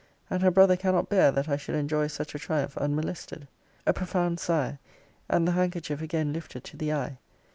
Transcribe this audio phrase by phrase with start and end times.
[0.31, 3.47] And her brother cannot bear that I should enjoy such a triumph unmolested.'
[3.85, 4.79] A profound sigh,
[5.29, 7.17] and the handkerchief again lifted to the eye.